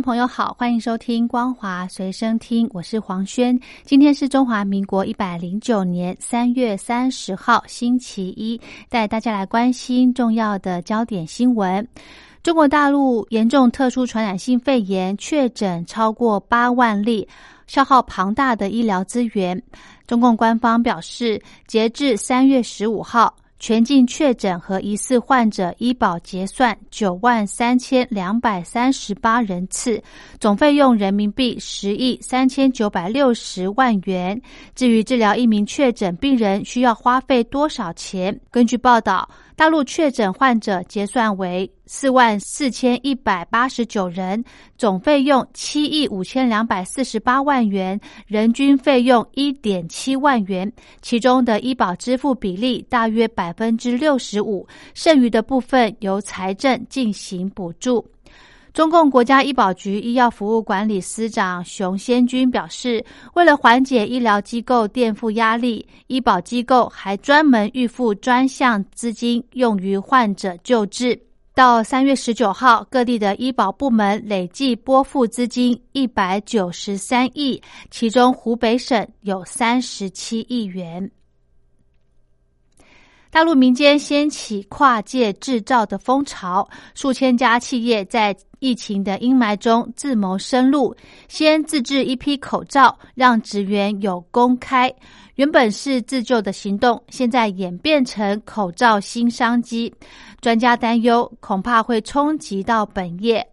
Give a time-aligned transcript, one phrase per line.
[0.00, 3.58] 朋友好，欢迎收听光华随身听，我是黄轩。
[3.84, 8.58] 今天是中华民国一百零九年三月三十号，星期一，
[8.88, 11.86] 带大家来关心重要的焦点新闻。
[12.42, 17.28] 中国大陆严重特殊传染性肺炎确诊超过八万例，
[17.66, 19.60] 消耗庞大的医疗资源。
[20.06, 23.34] 中共官方表示，截至三月十五号。
[23.60, 30.02] 全境确诊和疑似患者医保结算九万三千两百三十八人次，
[30.40, 34.40] 总费用人民币十亿三千九百六十万元。
[34.74, 38.40] 至于治疗一名确诊病人需要花费多少钱？
[38.50, 39.28] 根据报道。
[39.56, 44.44] 大陆确诊患者结算为四万四千一百八十九人，
[44.78, 50.72] 总费用七亿五千两百四十八万元，人均费用一点七万元。
[51.02, 58.08] 其中的医保支付比例大约百分之六十五，剩余的部分由财政进行补助。
[58.72, 63.04] 中共国家医保局医药服务管理司长熊先军表示，
[63.34, 71.20] 为了缓解医疗机构垫付压力，医保机构还专门预付专项资金用于患者救治。
[71.60, 81.10] 到三月十九号，各地的医保部门累计拨付资金一百九十三亿，其中湖北省有三十七亿元。
[83.30, 90.94] 大陆民间掀起跨界制造的风潮，数千家企业在疫情的阴霾中自谋生路，
[91.28, 94.92] 先自制一批口罩，让职员有公开。
[95.36, 99.94] 原本是自救的行动，现在演变成口罩新商机。
[100.40, 103.49] 专家担忧，恐怕会冲击到本业。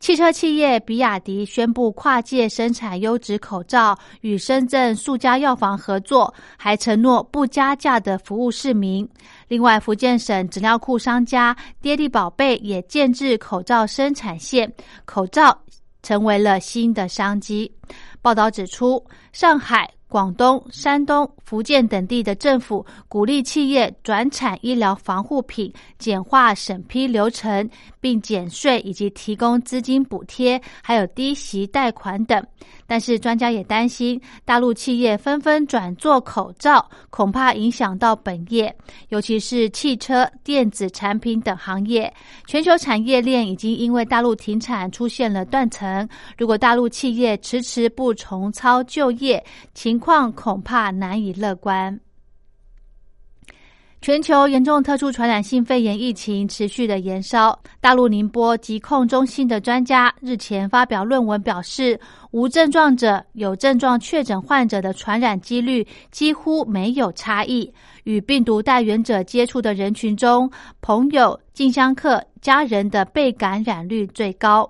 [0.00, 9.06] 汽车企业比亚迪宣布跨界生产优质口罩，与深圳数家药房合作，还承诺不加价的服务市民。
[9.46, 14.72] 另外，福建省纸尿裤商家爹地宝贝也建制口罩生产线，
[15.04, 15.56] 口罩
[16.02, 17.70] 成为了新的商机。
[18.22, 19.88] 报道指出，上海。
[20.10, 32.44] 广东、山东、福建等地的政府鼓励企业转产医疗防护品，简化审批流程，并减税以及提供资金补贴，还有低息贷款等。
[32.90, 38.74] 但是专家也担心，大陆企业纷纷转做口罩，恐怕影响到本业，
[39.10, 42.12] 尤其是汽车、电子产品等行业。
[42.48, 46.08] 全球产业链已经因为大陆停产出现了断层。
[46.36, 49.40] 如果大陆企业迟迟不重操旧业，
[49.72, 51.96] 情况恐怕难以乐观。
[54.02, 62.00] 全球严重特殊传染性肺炎疫情持续的延烧，大陆宁波疾控中心的专家日前发表论文表示，
[62.30, 67.70] 无症状者、有症状确诊患者的传染几率几乎没有差异，
[68.04, 70.50] 与病毒带源者接触的人群中，
[70.80, 74.66] 朋友、近乡客、家人的被感染率最高。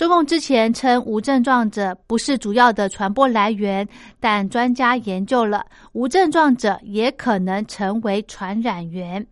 [0.00, 3.86] 中共之前称无症状者不是主要的传播来源，
[4.18, 5.62] 但专家研究了，
[5.92, 9.26] 无症状者也可能成为传染源。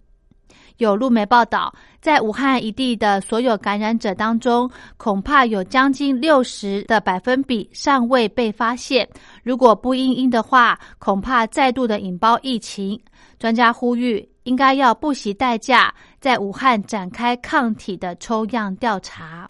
[0.77, 9.09] 有路媒报道，在武汉一地的所有感染者当中，恐怕有将近六十的百分比尚未被发现。
[9.43, 13.01] 如果不应应的话，恐怕再度的引爆疫情。
[13.39, 19.49] 专家呼吁，应该要不惜代价，在武汉展开抗体的抽样调查。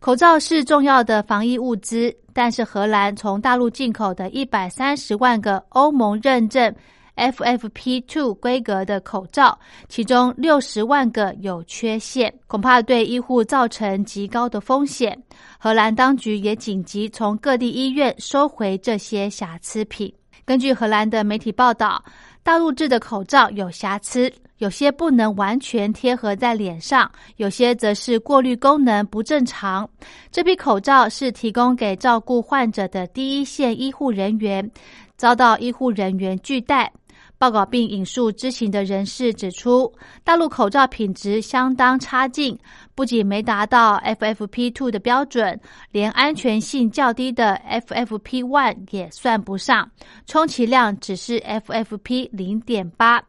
[0.00, 6.74] 口罩是重要的防疫物资，但是荷兰从大陆进口的一百三十万个欧盟认证
[7.16, 9.58] FFP2 规格的口罩，
[9.90, 15.22] 其中六十万个有缺陷，恐怕对医护造成极高的风险。
[15.58, 20.10] 荷兰当局也紧急从各地医院收回这些瑕疵品。
[20.46, 22.02] 根据荷兰的媒体报道，
[22.42, 24.32] 大陆制的口罩有瑕疵。
[24.60, 29.88] 有些不能完全贴合在脸上，有些则是过滤功能不正常。
[30.30, 34.70] 这批口罩是提供给照顾患者的第一线医护人员，
[35.16, 36.92] 遭到医护人员拒戴。
[37.38, 39.90] 报告并引述知情的人士指出，
[40.22, 42.58] 大陆口罩品质相当差劲，
[42.94, 45.58] 不仅没达到 FFP2 的标准，
[45.90, 49.90] 连安全性较低的 FFP1 也算不上，
[50.26, 53.22] 充其量只是 FFP 零点八。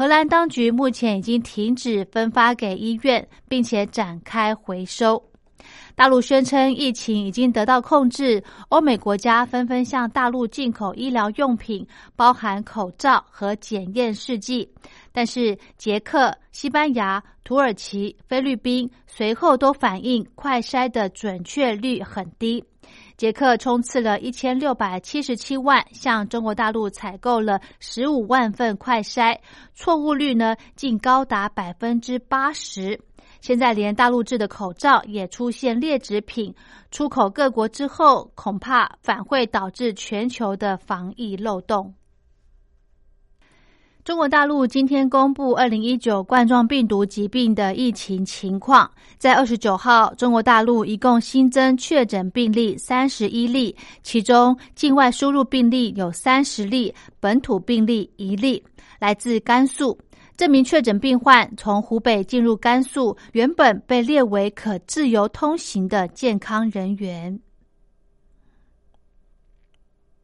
[0.00, 5.22] 荷兰当局目前已经停止分发给医院，并且展开回收。
[5.94, 11.86] 大陆宣称疫情已经得到控制，欧美国家纷纷向大陆进口医疗用品，
[12.16, 14.66] 包含口罩和检验试剂。
[15.12, 22.64] 但是，捷克、西班牙、土耳其、菲律宾随后都反映快筛的准确率很低。
[23.20, 29.38] 捷克冲刺了一千六百七十七万，向中国大陆采购了十五万份快筛，
[29.74, 32.98] 错误率呢竟高达百分之八十。
[33.42, 36.54] 现在连大陆制的口罩也出现劣质品，
[36.90, 41.92] 出口各国之后，恐怕反会导致全球的防疫漏洞。
[44.10, 53.72] 中国大陆今天公布二零一九冠状病毒疾病的疫情情况，在二十九号，中国大陆一共新增确诊病例三十一例，
[54.02, 58.60] 其中境外输入病例有三十例，本土病例一例，
[58.98, 59.96] 来自甘肃。
[60.36, 67.38] 这名确诊病患从湖北进入甘肃，原本被列为可自由通行的健康人员。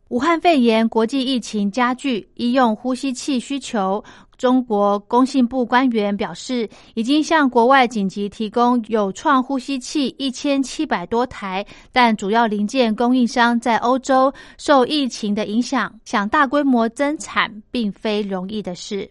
[0.09, 4.03] 武汉肺炎国际疫情加剧，医用呼吸器需求。
[4.39, 19.11] 中国工信部官员表示，已经向国外紧急提供有创呼吸器一千七百多台，但主要零件供应商在欧洲，受疫情的影响，想大规模增产并非容易的事。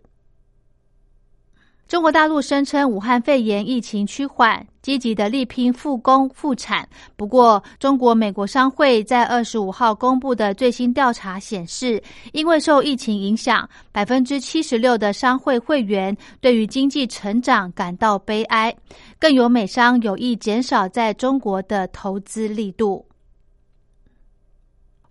[1.88, 6.88] 中国大陆声称武汉肺炎疫情趋缓，积极的力拼复工复产。
[7.16, 12.02] 不过，中国美国商会在二十五号公布的最新调查显示，
[12.34, 18.76] 因为受疫情影响，百分之七十六的商会会员对于经济成长感到悲哀，
[19.20, 23.06] 更有美商有意减少在中国的投资力度。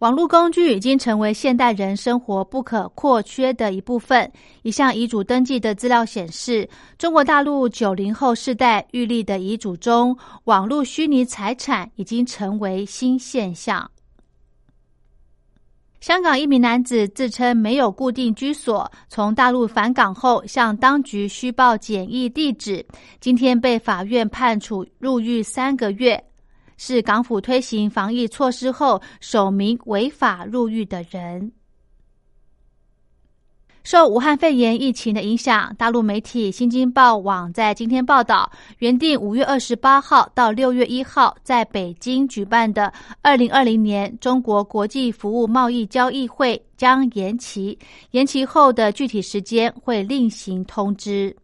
[0.04, 4.30] 网络工具已经成为现代人生活不可或缺的一部分。
[4.60, 6.68] 一项遗嘱登记的资料显示，
[6.98, 10.14] 中国大陆九零后世代预立的遗嘱中，
[10.44, 13.90] 网络虚拟财产已经成为新现象。
[16.02, 22.84] 香港一名男子自称没有固定居所，从大陆返港后向当局虚报检疫地址，
[23.20, 26.22] 今天被法院判处入狱三个月。
[26.76, 31.52] 是港府推行防疫措施后首名违法入狱的人。
[33.82, 42.90] 受武汉肺炎疫情的影响，大陆媒体《新京报》网在今天报道，原定五月二十八号到六月一号在北京举办的
[43.20, 47.78] 二零二零年中国国际服务贸易交易会将延期，
[48.12, 51.36] 延期后的具体时间会另行通知。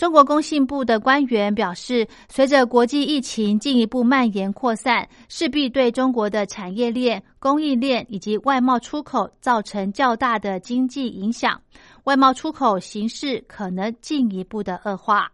[0.00, 11.60] 中国工信部的官员表示，随着国际疫情进一步蔓延扩散，势必对中国的产业链、供应链以及外贸出口造成较大的经济影响，
[12.04, 15.30] 外贸出口形势可能进一步的恶化。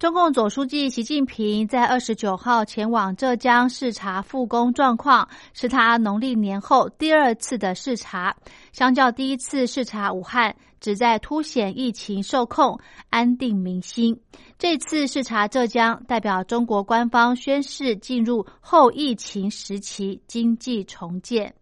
[0.00, 8.34] 中共总书记习近平在二十九号前往浙江视察复工状况，是他农历年后第二次的视察。
[8.72, 12.80] 相较第一次视察武汉，旨在凸显疫情受控、
[13.10, 14.18] 安定民心。
[14.58, 21.54] 这次视察浙江，代表中国官方宣示进入后疫情时期经济重建。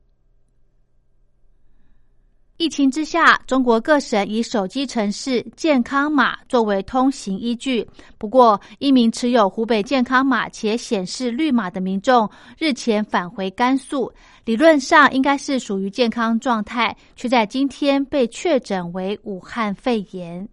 [2.58, 7.88] 疫情之下，中国各省以手机城市健康码作为通行依据。
[8.18, 12.28] 不过，一名持有湖北健康码且显示绿码的民众
[12.58, 14.12] 日前返回甘肃，
[14.44, 20.48] 理论上应该是属于健康状态，却在今天被确诊为武汉肺炎。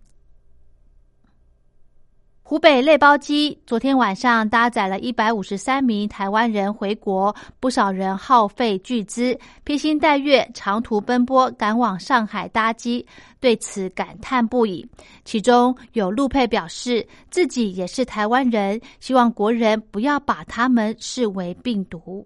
[2.56, 13.06] 湖北类包机昨天晚上搭载了一百五十三名台湾人回国，不少人耗费巨资，披星戴月长途奔波赶往上海搭机，
[13.42, 14.90] 对此感叹不已。
[15.26, 22.26] 其中有陆佩表示，自己也是台湾人，希望国人不要把他们视为病毒。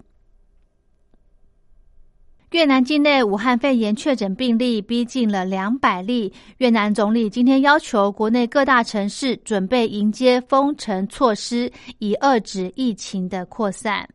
[2.51, 6.33] 越南境内武汉肺炎确诊病例逼近了两百例。
[6.57, 14.09] 越南总理今天要求国内各大城市准备迎接封城措施，以遏制疫情的扩散。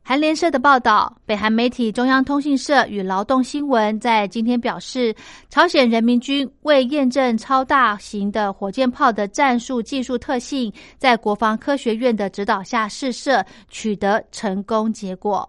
[0.00, 5.12] 韩联社的报道，北韩媒体中央通讯社与劳动新闻在今天表示，
[5.48, 15.48] 朝鲜人民军为验证超大型的火箭炮的战术技术特性，在国防科学院的指导下试射，取得成功结果。